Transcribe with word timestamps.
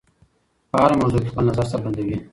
په 0.71 0.77
هره 0.83 0.95
موضوع 1.01 1.19
کې 1.21 1.29
خپل 1.31 1.43
نظر 1.49 1.65
څرګندوي. 1.71 2.17